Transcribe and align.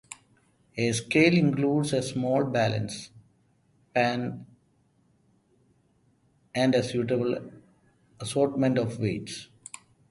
A 0.77 0.91
scale 0.93 1.37
includes 1.37 1.93
a 1.93 2.01
small 2.01 2.43
balance, 2.43 3.11
pans, 3.93 4.47
and 6.55 6.73
a 6.73 6.81
suitable 6.81 7.37
assortment 8.19 8.79
of 8.79 8.97
weights. 8.97 9.49